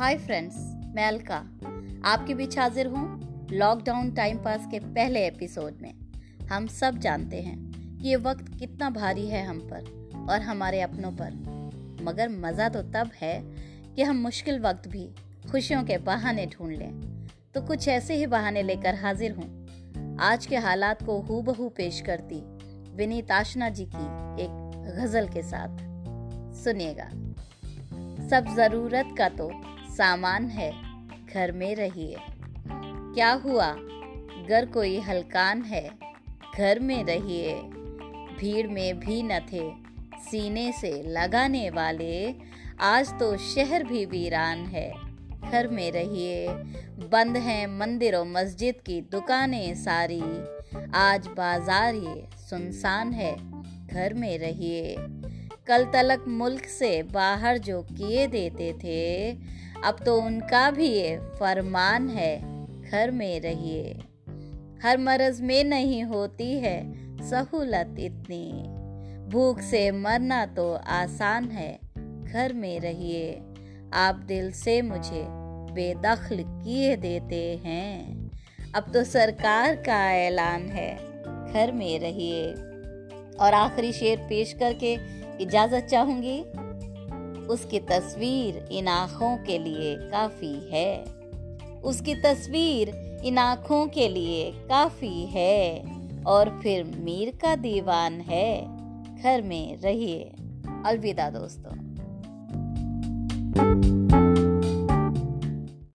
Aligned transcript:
Hi 0.00 0.16
friends, 0.18 0.56
मैं 0.94 1.06
अलका। 1.08 1.36
आपके 2.04 2.34
बीच 2.34 2.58
हाजिर 2.58 2.86
हूँ 2.86 3.48
लॉकडाउन 3.52 4.10
टाइम 4.10 4.38
पास 4.38 4.66
के 4.70 4.78
पहले 4.78 5.26
एपिसोड 5.26 5.78
में। 5.82 5.94
हम 6.46 6.66
सब 6.66 6.98
जानते 6.98 7.40
हैं 7.40 7.56
कि 7.98 8.08
ये 8.08 8.16
वक्त 8.16 8.48
कितना 8.58 8.90
भारी 8.90 9.26
है 9.26 9.44
हम 9.46 9.60
पर 9.60 10.26
और 10.30 10.40
हमारे 10.40 10.80
अपनों 10.80 11.12
पर। 11.12 11.30
मगर 12.02 12.28
मज़ा 12.28 12.68
तो 12.68 12.82
तब 12.82 13.10
है 13.22 13.40
कि 13.94 14.02
हम 14.02 14.16
मुश्किल 14.16 14.60
वक्त 14.60 14.88
भी 14.88 15.08
खुशियों 15.50 15.82
के 15.84 15.98
बहाने 15.98 16.46
ढूंढ 16.46 16.76
लें। 16.76 17.26
तो 17.54 17.62
कुछ 17.62 17.88
ऐसे 17.88 18.14
ही 18.14 18.26
बहाने 18.26 18.62
लेकर 18.62 18.94
हाजिर 18.94 19.32
हूँ। 19.32 20.16
आज 20.20 20.46
के 20.46 20.56
हालात 20.56 21.02
को 21.02 21.20
हूबहू 21.20 21.68
पेश 21.68 22.00
करती 22.00 22.42
विनीत 22.96 23.30
आशना 23.30 23.68
जी 23.68 23.86
की 23.94 24.04
एक 24.44 24.50
गज़ल 24.98 25.28
के 25.28 25.42
साथ। 25.42 25.78
सुनिएगा। 26.54 27.08
सब 28.28 28.54
ज़रूरत 28.56 29.14
का 29.18 29.28
तो 29.28 29.75
सामान 29.96 30.48
है, 30.48 30.70
घर 31.34 31.52
में 31.52 31.74
रहिए। 31.76 32.16
क्या 32.68 33.32
हुआ? 33.44 33.72
घर 34.48 34.66
कोई 34.74 34.98
हलकान 35.00 35.62
है, 35.62 35.88
घर 36.56 36.78
में 36.78 37.04
रहिए। 37.04 37.54
भीड़ 38.38 38.66
में 38.66 38.98
भी 39.00 39.22
न 39.22 39.38
थे, 39.52 39.62
सीने 40.20 40.72
से 40.72 40.90
लगाने 41.02 41.68
वाले। 41.70 42.34
आज 42.80 43.12
तो 43.18 43.36
शहर 43.36 43.84
भी 43.84 44.04
वीरान 44.06 44.66
है, 44.66 44.90
घर 45.50 45.68
में 45.68 45.90
रहिए। 45.92 46.46
बंद 47.08 47.36
हैं 47.36 47.66
मंदिर, 47.78 48.22
मस्जिद 48.26 48.80
की 48.86 49.00
दुकानें 49.00 49.74
सारी। 49.74 50.22
आज 50.94 51.26
बाज़ार 51.26 51.94
ये 51.94 52.28
सुनसान 52.40 53.12
है, 53.12 53.34
घर 53.86 54.14
में 54.14 54.38
रहिए। 54.38 54.96
कल 55.68 55.84
तलक 55.84 56.24
मुल्क 56.28 56.64
से 56.64 57.02
बाहर 57.02 57.58
जो 57.58 57.82
किए 57.82 58.26
देते 58.26 58.72
थे, 58.72 59.32
अब 59.84 59.96
तो 60.06 60.20
उनका 60.20 60.70
भी 60.70 60.86
ये 60.86 61.16
फरमान 61.18 62.08
है, 62.08 62.40
घर 62.90 63.10
में 63.10 63.40
रहिए। 63.40 63.94
हर 64.82 64.98
मर्ज 64.98 65.40
में 65.40 65.64
नहीं 65.64 66.04
होती 66.04 66.58
है 66.58 66.78
सहूलत 67.28 67.96
इतनी। 67.98 68.52
भूख 69.28 69.60
से 69.60 69.90
मरना 69.90 70.46
तो 70.46 70.74
आसान 70.74 71.44
है, 71.44 71.78
घर 72.24 72.52
में 72.52 72.80
रहिए। 72.80 73.40
आप 73.92 74.14
दिल 74.14 74.52
से 74.52 74.82
मुझे 74.82 75.24
बेदखल 75.72 76.44
किए 76.46 76.96
देते 76.96 77.60
हैं। 77.64 78.30
अब 78.74 78.92
तो 78.94 79.04
सरकार 79.04 79.74
का 79.74 80.12
ऐलान 80.12 80.68
है, 80.68 80.96
घर 81.52 81.72
में 81.72 82.00
रहिए। 82.00 82.52
और 83.36 83.54
आखिरी 83.54 83.92
शेर 83.92 84.18
पेश 84.18 84.52
करके 84.52 84.96
इजाज़त 85.40 85.84
चाहूँगी। 85.84 86.40
उसकी 87.46 87.78
तस्वीर 87.78 88.68
इन 88.72 88.88
आँखों 88.88 89.36
के 89.36 89.58
लिए 89.58 89.96
काफ़ी 89.96 90.70
है। 90.72 91.04
उसकी 91.84 92.14
तस्वीर 92.14 93.20
इन 93.24 93.38
आँखों 93.38 93.86
के 93.86 94.08
लिए 94.08 94.52
काफ़ी 94.52 95.26
है। 95.26 95.96
और 96.26 96.60
फिर 96.62 96.84
मीर 96.84 97.38
का 97.42 97.56
दीवान 97.56 98.20
है। 98.20 98.76
घर 99.22 99.42
में 99.42 99.78
रहिए। 99.80 100.32
अलविदा 100.86 101.30
दोस्तों। 101.30 101.95